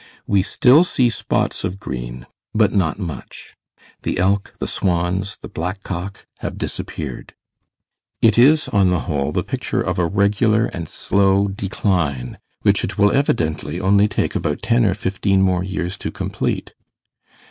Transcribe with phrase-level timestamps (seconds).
[0.25, 3.55] We still see spots of green, but not much.
[4.01, 7.35] The elk, the swans, the black cock have disappeared.
[8.19, 12.97] It is, on the whole, the picture of a regular and slow decline which it
[12.97, 16.73] will evidently only take about ten or fifteen more years to complete.